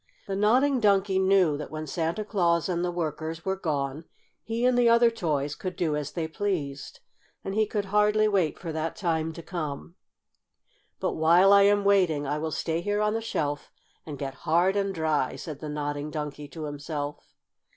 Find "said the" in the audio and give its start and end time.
15.35-15.69